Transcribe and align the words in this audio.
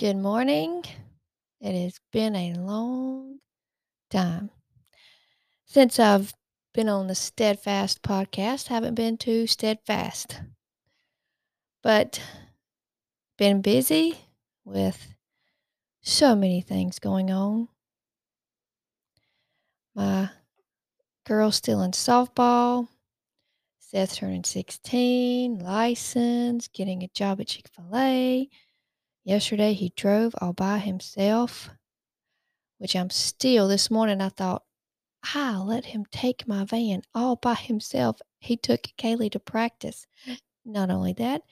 Good 0.00 0.16
morning. 0.16 0.82
It 1.60 1.74
has 1.74 2.00
been 2.10 2.34
a 2.34 2.54
long 2.54 3.40
time 4.08 4.48
since 5.66 5.98
I've 5.98 6.32
been 6.72 6.88
on 6.88 7.06
the 7.06 7.14
Steadfast 7.14 8.00
podcast. 8.00 8.68
Haven't 8.68 8.94
been 8.94 9.18
too 9.18 9.46
steadfast, 9.46 10.40
but 11.82 12.18
been 13.36 13.60
busy 13.60 14.16
with 14.64 15.12
so 16.00 16.34
many 16.34 16.62
things 16.62 16.98
going 16.98 17.30
on. 17.30 17.68
My 19.94 20.30
girl's 21.26 21.56
still 21.56 21.82
in 21.82 21.90
softball. 21.90 22.88
Seth 23.80 24.16
turning 24.16 24.44
16, 24.44 25.58
license, 25.58 26.68
getting 26.68 27.02
a 27.02 27.08
job 27.08 27.38
at 27.42 27.48
Chick 27.48 27.68
fil 27.68 27.94
A. 27.94 28.48
Yesterday 29.24 29.74
he 29.74 29.92
drove 29.96 30.34
all 30.40 30.52
by 30.52 30.78
himself, 30.78 31.70
which 32.78 32.96
I'm 32.96 33.10
still, 33.10 33.68
this 33.68 33.90
morning 33.90 34.20
I 34.20 34.30
thought, 34.30 34.64
I'll 35.34 35.66
let 35.66 35.84
him 35.86 36.06
take 36.10 36.48
my 36.48 36.64
van 36.64 37.02
all 37.14 37.36
by 37.36 37.54
himself. 37.54 38.20
He 38.38 38.56
took 38.56 38.82
Kaylee 38.98 39.30
to 39.32 39.38
practice. 39.38 40.06
Not 40.64 40.90
only 40.90 41.12
that, 41.14 41.42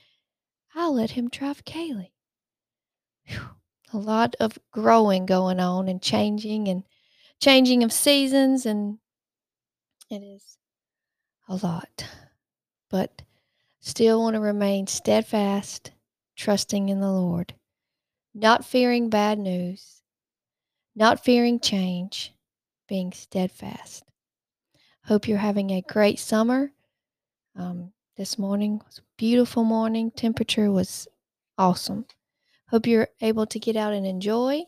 I'll 0.74 0.94
let 0.94 1.10
him 1.10 1.28
drive 1.28 1.64
Kaylee. 1.64 2.12
Whew. 3.26 3.40
A 3.92 3.98
lot 3.98 4.36
of 4.38 4.58
growing 4.70 5.24
going 5.26 5.60
on 5.60 5.88
and 5.88 6.02
changing 6.02 6.68
and 6.68 6.84
changing 7.40 7.82
of 7.82 7.92
seasons, 7.92 8.66
and 8.66 8.98
it 10.10 10.22
is 10.22 10.58
a 11.48 11.56
lot. 11.56 12.06
But 12.90 13.22
still 13.80 14.20
want 14.20 14.34
to 14.34 14.40
remain 14.40 14.86
steadfast, 14.86 15.92
trusting 16.36 16.90
in 16.90 17.00
the 17.00 17.10
Lord, 17.10 17.54
not 18.38 18.64
fearing 18.64 19.10
bad 19.10 19.38
news, 19.38 20.00
not 20.94 21.24
fearing 21.24 21.58
change, 21.58 22.32
being 22.88 23.12
steadfast. 23.12 24.04
Hope 25.04 25.26
you're 25.26 25.38
having 25.38 25.70
a 25.70 25.82
great 25.82 26.20
summer. 26.20 26.70
Um, 27.56 27.92
this 28.16 28.38
morning 28.38 28.80
was 28.86 28.98
a 28.98 29.02
beautiful 29.16 29.64
morning. 29.64 30.12
Temperature 30.12 30.70
was 30.70 31.08
awesome. 31.56 32.06
Hope 32.68 32.86
you're 32.86 33.08
able 33.20 33.46
to 33.46 33.58
get 33.58 33.74
out 33.74 33.92
and 33.92 34.06
enjoy. 34.06 34.62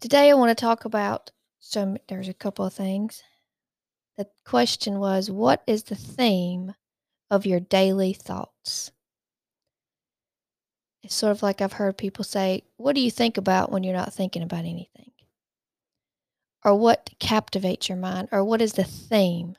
Today 0.00 0.30
I 0.30 0.34
want 0.34 0.50
to 0.50 0.60
talk 0.60 0.84
about 0.84 1.30
some 1.60 1.96
there's 2.08 2.28
a 2.28 2.34
couple 2.34 2.66
of 2.66 2.74
things. 2.74 3.22
The 4.18 4.26
question 4.44 4.98
was 4.98 5.30
what 5.30 5.62
is 5.66 5.84
the 5.84 5.94
theme 5.94 6.74
of 7.30 7.46
your 7.46 7.60
daily 7.60 8.12
thoughts? 8.12 8.92
It's 11.02 11.14
sort 11.14 11.32
of 11.32 11.42
like 11.42 11.60
I've 11.60 11.72
heard 11.72 11.98
people 11.98 12.24
say, 12.24 12.62
what 12.76 12.94
do 12.94 13.00
you 13.00 13.10
think 13.10 13.36
about 13.36 13.72
when 13.72 13.82
you're 13.82 13.94
not 13.94 14.12
thinking 14.12 14.42
about 14.42 14.60
anything? 14.60 15.10
Or 16.64 16.76
what 16.76 17.10
captivates 17.18 17.88
your 17.88 17.98
mind? 17.98 18.28
Or 18.30 18.44
what 18.44 18.62
is 18.62 18.74
the 18.74 18.84
theme? 18.84 19.56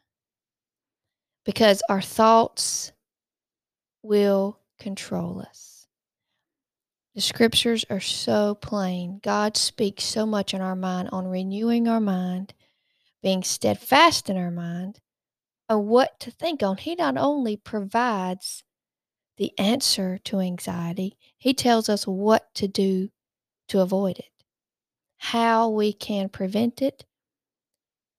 Because 1.44 1.84
our 1.90 2.02
thoughts 2.02 2.94
will 4.02 4.60
control 4.80 5.42
us. 5.42 5.88
The 7.16 7.22
scriptures 7.22 7.86
are 7.90 8.00
so 8.00 8.56
plain. 8.56 9.20
God 9.22 9.58
speaks 9.58 10.04
so 10.04 10.26
much 10.26 10.54
in 10.54 10.62
our 10.62 10.76
mind 10.76 11.10
on 11.12 11.28
renewing 11.28 11.88
our 11.88 12.00
mind, 12.00 12.54
being 13.22 13.44
steadfast 13.44 14.30
in 14.30 14.38
our 14.38 14.50
mind, 14.50 15.00
and 15.70 15.88
what 15.88 16.20
to 16.22 16.32
think 16.32 16.64
on. 16.64 16.78
He 16.78 16.96
not 16.96 17.18
only 17.18 17.56
provides 17.56 18.64
the 19.38 19.58
answer 19.58 20.20
to 20.26 20.39
anxiety, 20.39 21.17
He 21.38 21.53
tells 21.53 21.89
us 21.89 22.06
what 22.06 22.53
to 22.56 22.67
do 22.67 23.09
to 23.67 23.80
avoid 23.80 24.20
it, 24.20 24.31
how 25.17 25.70
we 25.70 25.94
can 25.94 26.30
prevent 26.30 26.81
it, 26.81 27.06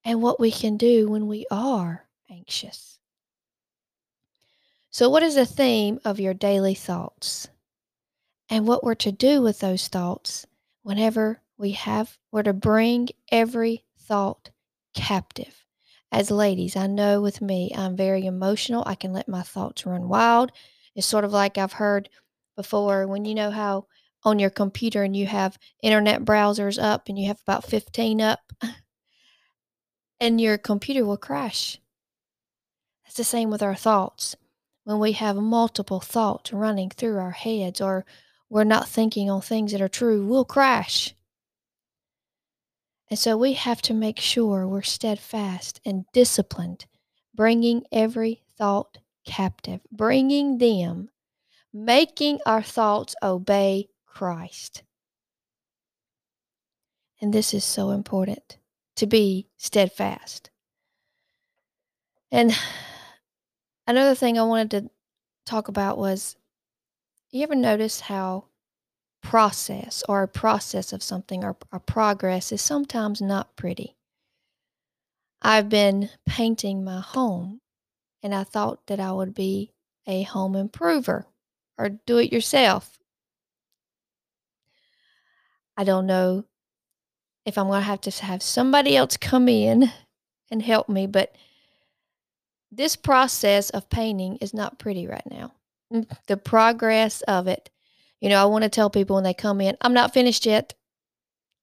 and 0.04 0.22
what 0.22 0.40
we 0.40 0.50
can 0.50 0.76
do 0.76 1.08
when 1.08 1.26
we 1.26 1.46
are 1.50 2.06
anxious. 2.30 2.98
So, 4.90 5.08
what 5.08 5.22
is 5.22 5.34
the 5.34 5.46
theme 5.46 6.00
of 6.04 6.20
your 6.20 6.34
daily 6.34 6.74
thoughts? 6.74 7.48
and 8.50 8.66
what 8.66 8.84
we're 8.84 8.94
to 8.94 9.12
do 9.12 9.42
with 9.42 9.60
those 9.60 9.88
thoughts 9.88 10.46
whenever 10.82 11.40
we 11.56 11.72
have, 11.72 12.18
we're 12.30 12.42
to 12.42 12.52
bring 12.52 13.08
every 13.30 13.84
thought 13.98 14.50
captive. 14.94 15.64
As 16.12 16.30
ladies, 16.30 16.76
I 16.76 16.86
know 16.86 17.20
with 17.20 17.40
me, 17.40 17.72
I'm 17.76 17.96
very 17.96 18.26
emotional. 18.26 18.84
I 18.86 18.94
can 18.94 19.12
let 19.12 19.28
my 19.28 19.42
thoughts 19.42 19.86
run 19.86 20.08
wild. 20.08 20.52
It's 20.94 21.06
sort 21.06 21.24
of 21.24 21.32
like 21.32 21.58
I've 21.58 21.74
heard 21.74 22.08
before 22.56 23.06
when 23.06 23.24
you 23.24 23.34
know 23.34 23.50
how 23.50 23.86
on 24.24 24.38
your 24.38 24.50
computer 24.50 25.02
and 25.02 25.16
you 25.16 25.26
have 25.26 25.58
internet 25.82 26.24
browsers 26.24 26.82
up 26.82 27.08
and 27.08 27.18
you 27.18 27.26
have 27.26 27.40
about 27.42 27.64
15 27.64 28.20
up 28.20 28.40
and 30.20 30.40
your 30.40 30.56
computer 30.56 31.04
will 31.04 31.16
crash. 31.16 31.78
It's 33.06 33.16
the 33.16 33.24
same 33.24 33.50
with 33.50 33.62
our 33.62 33.74
thoughts. 33.74 34.36
When 34.84 34.98
we 34.98 35.12
have 35.12 35.36
multiple 35.36 36.00
thoughts 36.00 36.52
running 36.52 36.90
through 36.90 37.18
our 37.18 37.30
heads 37.32 37.80
or 37.80 38.04
we're 38.48 38.64
not 38.64 38.88
thinking 38.88 39.30
on 39.30 39.40
things 39.40 39.72
that 39.72 39.80
are 39.80 39.88
true, 39.88 40.26
we'll 40.26 40.44
crash. 40.44 41.14
And 43.10 43.18
so 43.18 43.36
we 43.36 43.54
have 43.54 43.82
to 43.82 43.94
make 43.94 44.18
sure 44.18 44.66
we're 44.66 44.82
steadfast 44.82 45.80
and 45.84 46.04
disciplined, 46.12 46.86
bringing 47.34 47.84
every 47.92 48.42
thought 48.56 48.98
captive, 49.24 49.80
bringing 49.90 50.58
them, 50.58 51.10
making 51.72 52.40
our 52.46 52.62
thoughts 52.62 53.14
obey 53.22 53.88
Christ. 54.06 54.82
And 57.20 57.32
this 57.32 57.54
is 57.54 57.64
so 57.64 57.90
important 57.90 58.58
to 58.96 59.06
be 59.06 59.48
steadfast. 59.56 60.50
And 62.30 62.56
another 63.86 64.14
thing 64.14 64.38
I 64.38 64.42
wanted 64.42 64.70
to 64.70 64.90
talk 65.46 65.68
about 65.68 65.98
was 65.98 66.36
you 67.30 67.42
ever 67.42 67.54
notice 67.54 68.00
how 68.00 68.44
process 69.22 70.04
or 70.08 70.22
a 70.22 70.28
process 70.28 70.92
of 70.92 71.02
something 71.02 71.42
or 71.42 71.56
a 71.72 71.80
progress 71.80 72.52
is 72.52 72.62
sometimes 72.62 73.20
not 73.20 73.56
pretty? 73.56 73.96
I've 75.42 75.68
been 75.68 76.10
painting 76.26 76.84
my 76.84 77.00
home 77.00 77.60
and 78.24 78.34
I 78.34 78.42
thought 78.42 78.86
that 78.86 78.98
I 78.98 79.12
would 79.12 79.34
be 79.34 79.70
a 80.06 80.22
home 80.22 80.56
improver 80.56 81.26
or 81.76 81.90
do 81.90 82.16
it 82.16 82.32
yourself. 82.32 82.98
I 85.76 85.84
don't 85.84 86.06
know 86.06 86.46
if 87.44 87.58
I'm 87.58 87.66
going 87.66 87.80
to 87.80 87.86
have 87.86 88.00
to 88.02 88.24
have 88.24 88.42
somebody 88.42 88.96
else 88.96 89.18
come 89.18 89.46
in 89.48 89.92
and 90.50 90.62
help 90.62 90.88
me, 90.88 91.06
but 91.06 91.36
this 92.72 92.96
process 92.96 93.68
of 93.70 93.90
painting 93.90 94.36
is 94.36 94.54
not 94.54 94.78
pretty 94.78 95.06
right 95.06 95.26
now. 95.30 95.52
Mm, 95.92 96.10
the 96.26 96.38
progress 96.38 97.20
of 97.22 97.46
it. 97.46 97.68
You 98.20 98.30
know, 98.30 98.40
I 98.40 98.46
want 98.46 98.64
to 98.64 98.70
tell 98.70 98.88
people 98.88 99.16
when 99.16 99.24
they 99.24 99.34
come 99.34 99.60
in, 99.60 99.76
I'm 99.82 99.92
not 99.92 100.14
finished 100.14 100.46
yet. 100.46 100.72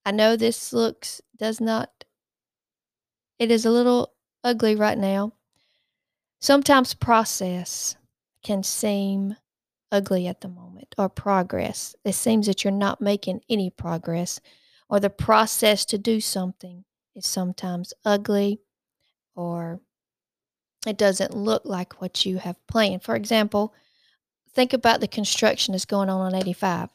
I 0.06 0.12
know 0.12 0.36
this 0.36 0.74
looks, 0.74 1.22
does 1.36 1.60
not, 1.60 1.90
it 3.40 3.50
is 3.50 3.66
a 3.66 3.72
little 3.72 4.14
ugly 4.44 4.76
right 4.76 4.98
now. 4.98 5.34
Sometimes 6.41 6.96
process 6.96 7.96
can 8.44 8.63
seem 8.63 9.35
ugly 9.91 10.28
at 10.28 10.41
the 10.41 10.47
moment 10.47 10.96
or 10.97 11.07
progress. 11.07 11.96
It 12.03 12.13
seems 12.13 12.47
that 12.47 12.63
you're 12.63 12.72
not 12.72 13.00
making 13.00 13.41
any 13.47 13.69
progress 13.69 14.41
or 14.90 15.00
the 15.00 15.12
process 15.12 15.85
to 15.85 16.00
do 16.00 16.19
something 16.19 16.84
is 17.16 17.28
sometimes 17.28 17.94
ugly 18.03 18.59
or 19.35 19.81
it 20.88 20.97
doesn't 20.97 21.35
look 21.35 21.62
like 21.63 22.02
what 22.02 22.25
you 22.25 22.40
have 22.40 22.66
planned. 22.66 23.03
For 23.03 23.16
example, 23.16 23.75
think 24.52 24.73
about 24.73 25.00
the 25.00 25.08
construction 25.08 25.73
that's 25.73 25.85
going 25.85 26.09
on 26.09 26.22
on 26.22 26.34
85. 26.34 26.90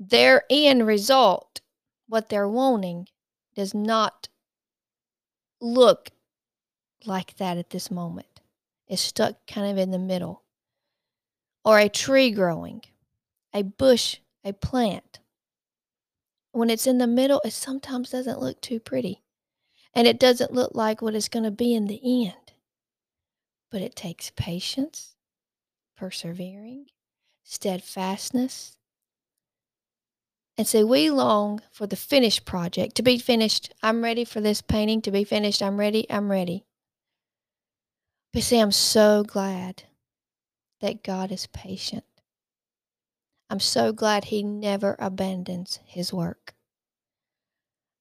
Their 0.00 0.42
end 0.50 0.84
result, 0.84 1.60
what 2.08 2.28
they're 2.28 2.48
wanting, 2.48 3.06
does 3.54 3.72
not 3.72 4.28
look 5.60 6.10
like 7.06 7.36
that 7.36 7.58
at 7.58 7.70
this 7.70 7.90
moment. 7.90 8.40
It's 8.86 9.02
stuck 9.02 9.46
kind 9.46 9.70
of 9.70 9.78
in 9.78 9.90
the 9.90 9.98
middle. 9.98 10.42
Or 11.64 11.78
a 11.78 11.88
tree 11.88 12.30
growing, 12.30 12.82
a 13.54 13.62
bush, 13.62 14.18
a 14.44 14.52
plant. 14.52 15.20
When 16.50 16.68
it's 16.68 16.86
in 16.86 16.98
the 16.98 17.06
middle, 17.06 17.40
it 17.44 17.52
sometimes 17.52 18.10
doesn't 18.10 18.40
look 18.40 18.60
too 18.60 18.80
pretty. 18.80 19.22
And 19.94 20.06
it 20.06 20.18
doesn't 20.18 20.52
look 20.52 20.72
like 20.74 21.00
what 21.00 21.14
it's 21.14 21.28
going 21.28 21.44
to 21.44 21.50
be 21.50 21.74
in 21.74 21.86
the 21.86 22.26
end. 22.26 22.52
But 23.70 23.82
it 23.82 23.96
takes 23.96 24.32
patience 24.36 25.14
persevering, 25.96 26.86
steadfastness. 27.44 28.76
And 30.58 30.66
so 30.66 30.84
we 30.84 31.10
long 31.10 31.62
for 31.70 31.86
the 31.86 31.96
finished 31.96 32.44
project 32.44 32.96
to 32.96 33.02
be 33.02 33.18
finished. 33.18 33.72
I'm 33.82 34.02
ready 34.02 34.24
for 34.24 34.40
this 34.40 34.60
painting 34.60 35.00
to 35.02 35.10
be 35.10 35.24
finished. 35.24 35.62
I'm 35.62 35.78
ready. 35.78 36.06
I'm 36.10 36.30
ready. 36.30 36.64
But 38.32 38.42
see, 38.42 38.58
I'm 38.58 38.72
so 38.72 39.24
glad 39.24 39.82
that 40.80 41.02
God 41.02 41.30
is 41.30 41.46
patient. 41.48 42.04
I'm 43.50 43.60
so 43.60 43.92
glad 43.92 44.24
He 44.24 44.42
never 44.42 44.96
abandons 44.98 45.78
His 45.84 46.12
work. 46.12 46.54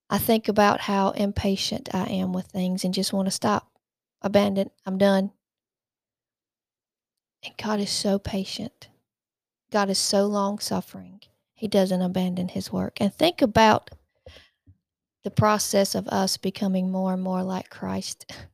I 0.09 0.17
think 0.17 0.47
about 0.47 0.81
how 0.81 1.11
impatient 1.11 1.89
I 1.93 2.05
am 2.07 2.31
with 2.31 2.47
things 2.47 2.83
and 2.83 2.93
just 2.93 3.13
want 3.13 3.27
to 3.27 3.31
stop, 3.31 3.71
abandon, 4.21 4.69
I'm 4.85 4.97
done. 4.97 5.31
And 7.43 7.55
God 7.57 7.79
is 7.79 7.89
so 7.89 8.19
patient. 8.19 8.89
God 9.71 9.89
is 9.89 9.97
so 9.97 10.25
long 10.25 10.59
suffering. 10.59 11.21
He 11.53 11.67
doesn't 11.67 12.01
abandon 12.01 12.49
His 12.49 12.71
work. 12.71 12.99
And 13.01 13.13
think 13.13 13.41
about 13.41 13.89
the 15.23 15.31
process 15.31 15.93
of 15.95 16.07
us 16.07 16.37
becoming 16.37 16.91
more 16.91 17.13
and 17.13 17.21
more 17.21 17.43
like 17.43 17.69
Christ 17.69 18.31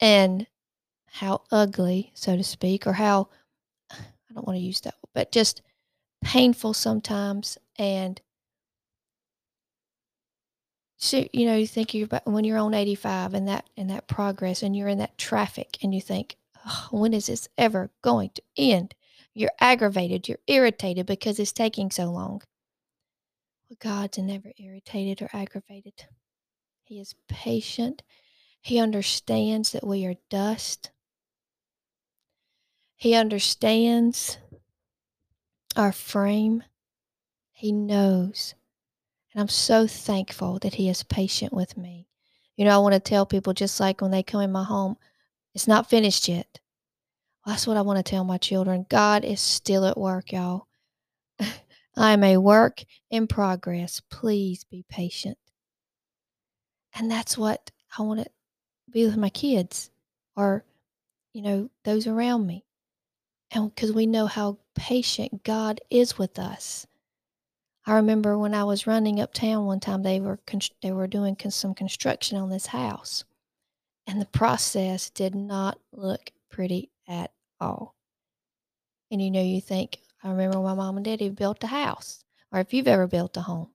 and 0.00 0.46
how 1.06 1.42
ugly, 1.50 2.12
so 2.14 2.36
to 2.36 2.44
speak, 2.44 2.86
or 2.86 2.92
how 2.94 3.28
I 3.90 4.34
don't 4.34 4.46
want 4.46 4.58
to 4.58 4.64
use 4.64 4.80
that, 4.82 4.94
but 5.14 5.32
just 5.32 5.62
painful 6.22 6.74
sometimes. 6.74 7.58
And 7.78 8.20
so, 10.98 11.24
you 11.32 11.46
know, 11.46 11.56
you 11.56 11.66
think 11.66 11.94
you're 11.94 12.06
about 12.06 12.26
when 12.26 12.44
you're 12.44 12.58
on 12.58 12.74
85 12.74 13.34
and 13.34 13.48
that 13.48 13.68
and 13.76 13.90
that 13.90 14.08
progress 14.08 14.62
and 14.62 14.74
you're 14.74 14.88
in 14.88 14.98
that 14.98 15.18
traffic 15.18 15.78
and 15.82 15.94
you 15.94 16.00
think, 16.00 16.36
when 16.90 17.12
is 17.12 17.26
this 17.26 17.48
ever 17.58 17.90
going 18.02 18.30
to 18.34 18.42
end? 18.56 18.94
You're 19.34 19.52
aggravated, 19.60 20.28
you're 20.28 20.38
irritated 20.46 21.06
because 21.06 21.38
it's 21.38 21.52
taking 21.52 21.90
so 21.90 22.06
long. 22.10 22.40
Well, 23.68 23.76
God's 23.80 24.18
never 24.18 24.52
irritated 24.58 25.20
or 25.22 25.28
aggravated. 25.32 26.06
He 26.84 27.00
is 27.00 27.14
patient. 27.28 28.02
He 28.66 28.80
understands 28.80 29.70
that 29.70 29.86
we 29.86 30.04
are 30.06 30.16
dust. 30.28 30.90
He 32.96 33.14
understands 33.14 34.38
our 35.76 35.92
frame. 35.92 36.64
He 37.52 37.70
knows. 37.70 38.56
And 39.32 39.40
I'm 39.40 39.48
so 39.48 39.86
thankful 39.86 40.58
that 40.58 40.74
He 40.74 40.88
is 40.88 41.04
patient 41.04 41.52
with 41.52 41.76
me. 41.76 42.08
You 42.56 42.64
know, 42.64 42.74
I 42.74 42.78
want 42.78 42.94
to 42.94 42.98
tell 42.98 43.24
people 43.24 43.52
just 43.52 43.78
like 43.78 44.00
when 44.00 44.10
they 44.10 44.24
come 44.24 44.40
in 44.40 44.50
my 44.50 44.64
home, 44.64 44.96
it's 45.54 45.68
not 45.68 45.88
finished 45.88 46.26
yet. 46.26 46.58
That's 47.46 47.68
what 47.68 47.76
I 47.76 47.82
want 47.82 47.98
to 47.98 48.10
tell 48.10 48.24
my 48.24 48.38
children. 48.38 48.84
God 48.88 49.24
is 49.24 49.40
still 49.40 49.84
at 49.84 49.96
work, 49.96 50.32
y'all. 50.32 50.66
I 51.38 52.12
am 52.12 52.24
a 52.24 52.36
work 52.38 52.82
in 53.12 53.28
progress. 53.28 54.02
Please 54.10 54.64
be 54.64 54.84
patient. 54.88 55.38
And 56.96 57.08
that's 57.08 57.38
what 57.38 57.70
I 57.96 58.02
want 58.02 58.24
to 58.24 58.30
be 58.90 59.04
with 59.04 59.16
my 59.16 59.28
kids 59.28 59.90
or, 60.36 60.64
you 61.32 61.42
know, 61.42 61.70
those 61.84 62.06
around 62.06 62.46
me. 62.46 62.64
And 63.50 63.74
because 63.74 63.92
we 63.92 64.06
know 64.06 64.26
how 64.26 64.58
patient 64.74 65.44
God 65.44 65.80
is 65.90 66.18
with 66.18 66.38
us. 66.38 66.86
I 67.86 67.94
remember 67.94 68.36
when 68.36 68.52
I 68.52 68.64
was 68.64 68.86
running 68.86 69.20
uptown 69.20 69.64
one 69.64 69.78
time, 69.78 70.02
they 70.02 70.18
were 70.20 70.40
they 70.82 70.90
were 70.90 71.06
doing 71.06 71.36
some 71.50 71.72
construction 71.72 72.36
on 72.36 72.50
this 72.50 72.66
house, 72.66 73.24
and 74.08 74.20
the 74.20 74.26
process 74.26 75.08
did 75.08 75.36
not 75.36 75.78
look 75.92 76.32
pretty 76.50 76.90
at 77.06 77.30
all. 77.60 77.94
And 79.12 79.22
you 79.22 79.30
know, 79.30 79.42
you 79.42 79.60
think, 79.60 80.00
I 80.24 80.30
remember 80.30 80.58
my 80.58 80.74
mom 80.74 80.96
and 80.96 81.04
daddy 81.04 81.28
built 81.28 81.62
a 81.62 81.68
house, 81.68 82.24
or 82.50 82.58
if 82.58 82.74
you've 82.74 82.88
ever 82.88 83.06
built 83.06 83.36
a 83.36 83.42
home, 83.42 83.68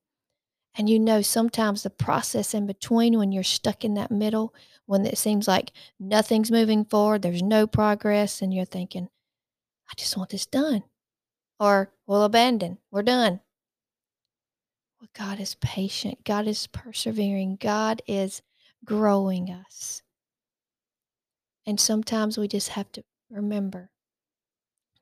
and 0.78 0.90
you 0.90 1.00
know, 1.00 1.22
sometimes 1.22 1.84
the 1.84 1.90
process 1.90 2.54
in 2.54 2.66
between 2.66 3.18
when 3.18 3.32
you're 3.32 3.44
stuck 3.44 3.84
in 3.84 3.96
that 3.96 4.12
middle, 4.12 4.54
when 4.86 5.06
it 5.06 5.18
seems 5.18 5.48
like 5.48 5.72
nothing's 6.00 6.52
moving 6.52 6.86
forward, 6.86 7.22
there's 7.22 7.44
no 7.44 7.68
progress, 7.68 8.42
and 8.42 8.54
you're 8.54 8.66
thinking, 8.66 9.10
I 9.90 9.94
just 9.98 10.16
want 10.16 10.30
this 10.30 10.46
done. 10.46 10.84
Or 11.60 11.92
we'll 12.08 12.24
abandon, 12.24 12.78
we're 12.90 13.04
done. 13.04 13.42
Well, 15.00 15.10
God 15.14 15.40
is 15.40 15.56
patient, 15.56 16.24
God 16.24 16.48
is 16.48 16.68
persevering, 16.68 17.58
God 17.58 18.02
is 18.08 18.42
growing 18.86 19.50
us. 19.50 20.02
And 21.66 21.80
sometimes 21.80 22.38
we 22.38 22.48
just 22.48 22.70
have 22.70 22.92
to 22.94 23.04
remember 23.30 23.90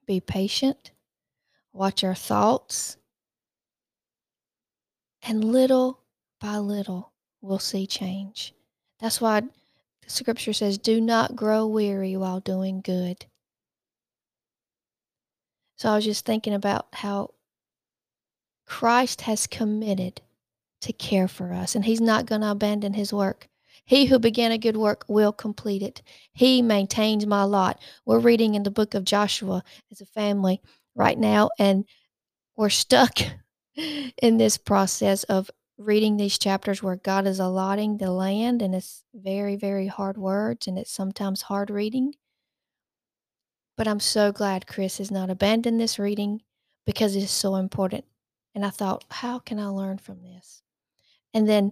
be 0.05 0.19
patient, 0.19 0.91
watch 1.71 2.03
our 2.03 2.15
thoughts, 2.15 2.97
and 5.29 5.45
little 5.45 5.99
by 6.41 6.57
little 6.57 7.13
we'll 7.39 7.59
see 7.59 7.85
change. 7.85 8.53
That's 8.99 9.21
why 9.21 9.41
the 9.41 10.09
scripture 10.09 10.53
says, 10.53 10.79
Do 10.79 10.99
not 10.99 11.35
grow 11.35 11.67
weary 11.67 12.17
while 12.17 12.39
doing 12.39 12.81
good. 12.81 13.27
So 15.77 15.89
I 15.89 15.95
was 15.95 16.03
just 16.03 16.25
thinking 16.25 16.53
about 16.53 16.87
how 16.91 17.29
Christ 18.65 19.21
has 19.21 19.45
committed 19.45 20.19
to 20.81 20.93
care 20.93 21.27
for 21.27 21.53
us, 21.53 21.75
and 21.75 21.85
He's 21.85 22.01
not 22.01 22.25
going 22.25 22.41
to 22.41 22.51
abandon 22.51 22.93
His 22.93 23.13
work. 23.13 23.47
He 23.85 24.05
who 24.05 24.17
began 24.17 24.51
a 24.51 24.57
good 24.57 24.77
work 24.77 25.05
will 25.07 25.31
complete 25.31 25.83
it. 25.83 26.01
He 26.33 26.61
maintains 26.63 27.25
my 27.27 27.43
lot. 27.43 27.79
We're 28.05 28.19
reading 28.19 28.55
in 28.55 28.63
the 28.63 28.71
book 28.71 28.95
of 28.95 29.03
Joshua 29.03 29.63
as 29.91 30.01
a 30.01 30.05
family 30.07 30.59
right 30.95 31.17
now, 31.17 31.51
and 31.59 31.85
we're 32.57 32.69
stuck 32.69 33.19
in 34.21 34.37
this 34.37 34.57
process 34.57 35.23
of 35.25 35.49
reading 35.77 36.17
these 36.17 36.37
chapters 36.37 36.83
where 36.83 36.97
God 36.97 37.25
is 37.25 37.39
allotting 37.39 37.97
the 37.97 38.11
land, 38.11 38.61
and 38.61 38.75
it's 38.75 39.03
very, 39.13 39.55
very 39.55 39.87
hard 39.87 40.17
words, 40.17 40.67
and 40.67 40.77
it's 40.77 40.91
sometimes 40.91 41.43
hard 41.43 41.69
reading. 41.69 42.15
But 43.77 43.87
I'm 43.87 44.01
so 44.01 44.31
glad 44.31 44.67
Chris 44.67 44.97
has 44.97 45.09
not 45.09 45.29
abandoned 45.29 45.79
this 45.79 45.97
reading 45.97 46.41
because 46.85 47.15
it 47.15 47.23
is 47.23 47.31
so 47.31 47.55
important. 47.55 48.03
And 48.53 48.65
I 48.65 48.71
thought, 48.71 49.05
how 49.09 49.39
can 49.39 49.57
I 49.57 49.67
learn 49.67 49.99
from 49.99 50.21
this? 50.21 50.61
And 51.33 51.47
then 51.47 51.71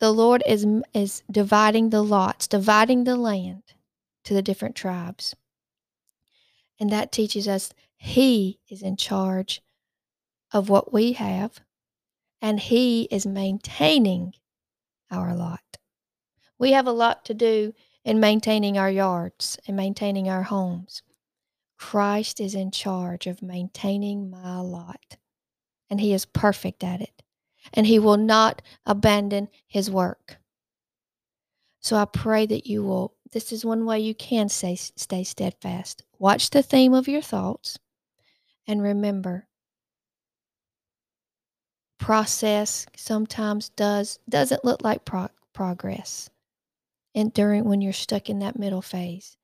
the 0.00 0.10
Lord 0.10 0.42
is 0.46 0.66
is 0.92 1.22
dividing 1.30 1.90
the 1.90 2.02
lots, 2.02 2.46
dividing 2.46 3.04
the 3.04 3.16
land 3.16 3.62
to 4.24 4.34
the 4.34 4.42
different 4.42 4.74
tribes. 4.74 5.36
And 6.80 6.90
that 6.90 7.12
teaches 7.12 7.46
us 7.46 7.72
he 7.96 8.58
is 8.68 8.82
in 8.82 8.96
charge 8.96 9.62
of 10.52 10.68
what 10.68 10.92
we 10.92 11.12
have 11.12 11.60
and 12.40 12.60
he 12.60 13.02
is 13.10 13.26
maintaining 13.26 14.34
our 15.10 15.34
lot. 15.34 15.78
We 16.58 16.72
have 16.72 16.86
a 16.86 16.92
lot 16.92 17.24
to 17.26 17.34
do 17.34 17.74
in 18.04 18.20
maintaining 18.20 18.78
our 18.78 18.90
yards 18.90 19.58
and 19.66 19.76
maintaining 19.76 20.28
our 20.28 20.44
homes. 20.44 21.02
Christ 21.78 22.40
is 22.40 22.54
in 22.54 22.70
charge 22.70 23.26
of 23.26 23.42
maintaining 23.42 24.30
my 24.30 24.60
lot 24.60 25.16
and 25.90 26.00
he 26.00 26.12
is 26.12 26.24
perfect 26.24 26.82
at 26.82 27.00
it. 27.00 27.22
And 27.74 27.86
he 27.86 27.98
will 27.98 28.16
not 28.16 28.62
abandon 28.84 29.48
his 29.66 29.90
work. 29.90 30.36
So 31.80 31.96
I 31.96 32.04
pray 32.04 32.46
that 32.46 32.66
you 32.66 32.84
will. 32.84 33.14
This 33.32 33.52
is 33.52 33.64
one 33.64 33.84
way 33.84 33.98
you 33.98 34.14
can 34.14 34.48
stay, 34.48 34.76
stay 34.76 35.24
steadfast. 35.24 36.04
Watch 36.18 36.50
the 36.50 36.62
theme 36.62 36.94
of 36.94 37.08
your 37.08 37.22
thoughts 37.22 37.78
and 38.68 38.82
remember 38.82 39.48
process 42.06 42.86
sometimes 42.96 43.70
does 43.70 44.18
doesn't 44.28 44.64
look 44.64 44.82
like 44.84 45.04
pro- 45.04 45.28
progress 45.52 46.30
and 47.14 47.32
during 47.32 47.64
when 47.64 47.80
you're 47.80 47.92
stuck 47.92 48.30
in 48.30 48.38
that 48.38 48.58
middle 48.58 48.82
phase 48.82 49.36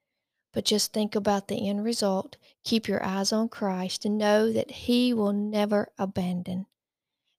but 0.53 0.65
just 0.65 0.93
think 0.93 1.15
about 1.15 1.49
the 1.49 1.69
end 1.69 1.85
result. 1.85 2.37
Keep 2.65 2.87
your 2.87 3.03
eyes 3.03 3.33
on 3.33 3.49
Christ 3.49 4.05
and 4.05 4.19
know 4.19 4.53
that 4.53 4.71
He 4.71 5.15
will 5.15 5.33
never 5.33 5.89
abandon. 5.99 6.67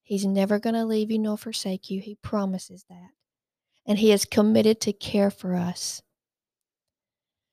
He's 0.02 0.26
never 0.26 0.60
going 0.60 0.74
to 0.74 0.86
leave 0.86 1.12
you 1.12 1.20
nor 1.20 1.38
forsake 1.38 1.90
you. 1.90 2.02
He 2.02 2.16
promises 2.16 2.86
that. 2.90 3.10
And 3.86 4.00
He 4.00 4.12
is 4.12 4.26
committed 4.26 4.82
to 4.82 4.94
care 4.94 5.30
for 5.30 5.56
us. 5.56 6.02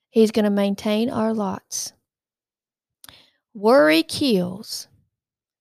He's 0.09 0.31
going 0.31 0.45
to 0.45 0.51
maintain 0.51 1.11
our 1.11 1.33
lots. 1.33 1.93
Worry 3.53 4.03
kills, 4.03 4.89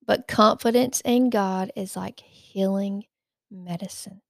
but 0.09 0.27
confidence 0.27 1.03
in 1.05 1.29
God 1.29 1.71
is 1.75 1.95
like 1.95 2.19
healing 2.21 3.03
medicine. 3.51 4.21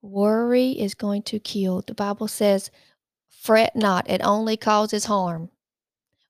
Worry 0.00 0.70
is 0.70 0.94
going 0.94 1.20
to 1.24 1.38
kill. 1.38 1.82
The 1.86 1.92
Bible 1.92 2.26
says, 2.26 2.70
Fret 3.28 3.76
not, 3.76 4.08
it 4.08 4.22
only 4.24 4.56
causes 4.56 5.04
harm. 5.04 5.50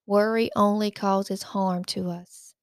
Worry 0.05 0.51
only 0.57 0.91
causes 0.91 1.45
harm 1.45 1.85
to 1.85 2.11
us. 2.11 2.57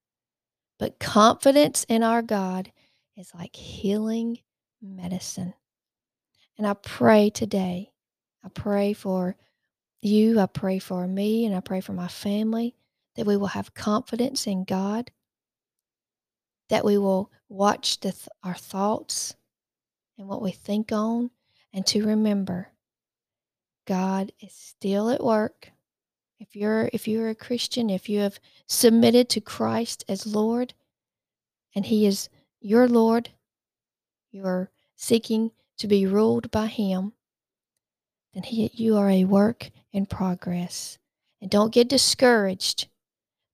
But 0.77 0.99
confidence 0.99 1.85
in 1.87 2.03
our 2.03 2.21
God 2.21 2.69
is 3.15 3.31
like 3.33 3.55
healing 3.55 4.39
medicine. 4.81 5.53
And 6.57 6.67
I 6.67 6.73
pray 6.73 7.29
today, 7.29 7.93
I 8.43 8.49
pray 8.49 8.91
for 8.91 9.37
you, 10.01 10.37
I 10.41 10.47
pray 10.47 10.79
for 10.79 11.07
me, 11.07 11.45
and 11.45 11.55
I 11.55 11.61
pray 11.61 11.79
for 11.79 11.93
my 11.93 12.09
family 12.09 12.75
that 13.17 13.25
we 13.25 13.35
will 13.35 13.47
have 13.47 13.73
confidence 13.73 14.47
in 14.47 14.63
God, 14.63 15.11
that 16.69 16.85
we 16.85 16.97
will 16.97 17.31
watch 17.49 17.99
th- 17.99 18.29
our 18.43 18.53
thoughts 18.55 19.35
and 20.17 20.27
what 20.27 20.41
we 20.41 20.51
think 20.51 20.91
on, 20.91 21.31
and 21.73 21.85
to 21.87 22.05
remember 22.05 22.69
God 23.85 24.31
is 24.39 24.53
still 24.53 25.09
at 25.09 25.23
work. 25.23 25.71
If 26.39 26.55
you're 26.55 26.89
if 26.93 27.07
you're 27.07 27.29
a 27.29 27.35
Christian, 27.35 27.89
if 27.89 28.07
you 28.07 28.19
have 28.19 28.39
submitted 28.67 29.29
to 29.29 29.41
Christ 29.41 30.05
as 30.07 30.27
Lord 30.27 30.75
and 31.73 31.85
he 31.85 32.05
is 32.05 32.29
your 32.61 32.87
Lord, 32.87 33.29
you're 34.31 34.69
seeking 34.95 35.51
to 35.79 35.87
be 35.87 36.05
ruled 36.05 36.51
by 36.51 36.67
him, 36.67 37.13
then 38.33 38.43
he, 38.43 38.69
you 38.73 38.97
are 38.97 39.09
a 39.09 39.25
work 39.25 39.71
in 39.91 40.05
progress. 40.05 40.99
And 41.41 41.49
don't 41.49 41.73
get 41.73 41.87
discouraged. 41.87 42.87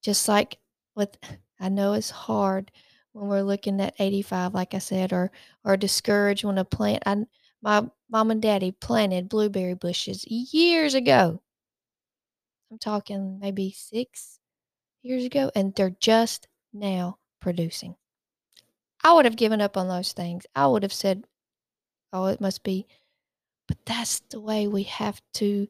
Just 0.04 0.28
like 0.28 0.60
with 0.96 1.18
I 1.60 1.70
know 1.70 1.94
it's 1.94 2.10
hard 2.12 2.72
when 3.14 3.28
we're 3.28 3.42
looking 3.42 3.80
at 3.82 3.96
85 4.00 4.54
like 4.54 4.74
I 4.74 4.80
said 4.80 5.14
or 5.14 5.32
or 5.64 5.78
discouraged 5.78 6.44
when 6.44 6.58
a 6.60 6.66
plant 6.66 7.04
I 7.06 7.26
my 7.62 7.88
mom 8.10 8.30
and 8.32 8.42
daddy 8.42 8.72
planted 8.72 9.30
blueberry 9.30 9.74
bushes 9.76 10.26
years 10.28 10.94
ago. 10.94 11.42
I'm 12.72 12.78
talking 12.80 13.40
maybe 13.40 13.72
6 13.72 14.40
years 15.02 15.24
ago 15.26 15.52
and 15.56 15.74
they're 15.76 15.90
just 16.00 16.48
now 16.74 17.20
producing. 17.40 17.96
I 19.04 19.14
would 19.14 19.26
have 19.26 19.36
given 19.36 19.60
up 19.62 19.76
on 19.76 19.88
those 19.88 20.14
things. 20.14 20.46
I 20.56 20.68
would 20.68 20.84
have 20.84 20.94
said, 20.94 21.26
"Oh, 22.14 22.26
it 22.28 22.42
must 22.42 22.64
be." 22.64 22.88
But 23.68 23.86
that's 23.86 24.20
the 24.20 24.42
way 24.42 24.68
we 24.68 24.84
have 24.84 25.22
to 25.36 25.70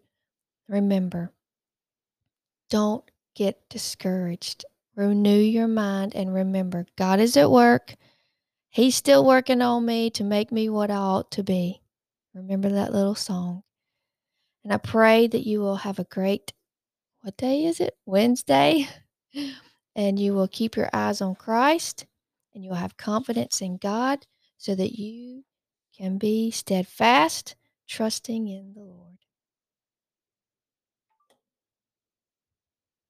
remember. 0.67 1.33
Don't 2.69 3.09
get 3.35 3.69
discouraged. 3.69 4.65
Renew 4.95 5.39
your 5.39 5.67
mind 5.67 6.15
and 6.15 6.33
remember 6.33 6.85
God 6.97 7.19
is 7.19 7.35
at 7.35 7.49
work. 7.51 7.95
He's 8.69 8.95
still 8.95 9.25
working 9.25 9.61
on 9.61 9.85
me 9.85 10.09
to 10.11 10.23
make 10.23 10.51
me 10.51 10.69
what 10.69 10.91
I 10.91 10.95
ought 10.95 11.31
to 11.31 11.43
be. 11.43 11.81
Remember 12.33 12.69
that 12.69 12.93
little 12.93 13.15
song. 13.15 13.63
And 14.63 14.73
I 14.73 14.77
pray 14.77 15.27
that 15.27 15.45
you 15.45 15.59
will 15.59 15.77
have 15.77 15.99
a 15.99 16.05
great, 16.05 16.53
what 17.21 17.37
day 17.37 17.65
is 17.65 17.79
it? 17.79 17.95
Wednesday. 18.05 18.87
And 19.95 20.17
you 20.17 20.33
will 20.33 20.47
keep 20.47 20.75
your 20.75 20.89
eyes 20.91 21.21
on 21.21 21.35
Christ 21.35 22.07
and 22.55 22.63
you'll 22.63 22.73
have 22.73 22.97
confidence 22.97 23.61
in 23.61 23.77
God 23.77 24.25
so 24.57 24.73
that 24.73 24.97
you 24.97 25.43
can 25.95 26.17
be 26.17 26.49
steadfast, 26.49 27.55
trusting 27.87 28.47
in 28.47 28.73
the 28.73 28.81
Lord. 28.81 29.12